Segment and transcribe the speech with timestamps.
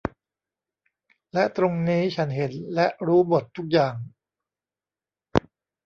[1.33, 3.95] และตรงนี้ฉันเห็นและรู้หมดทุกอย่าง